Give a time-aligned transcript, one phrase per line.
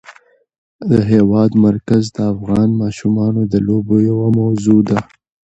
[0.91, 4.97] د هېواد مرکز د افغان ماشومانو د لوبو یوه موضوع ده.